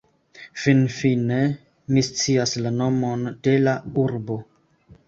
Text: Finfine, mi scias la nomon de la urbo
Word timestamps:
Finfine, 0.61 1.37
mi 1.93 2.05
scias 2.09 2.57
la 2.65 2.75
nomon 2.81 3.31
de 3.49 3.59
la 3.69 3.79
urbo 4.07 4.43